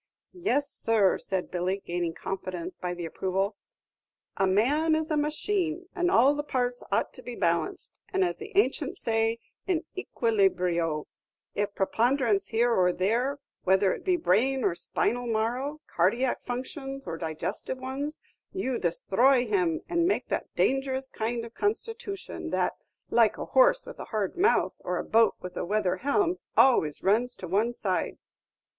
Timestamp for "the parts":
6.33-6.83